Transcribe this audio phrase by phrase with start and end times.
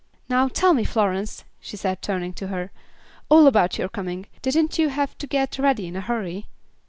[0.27, 2.71] "Now, tell me, Florence," she said, turning to her,
[3.29, 4.25] "all about your coming.
[4.41, 6.47] Didn't you have to get ready in a hurry?"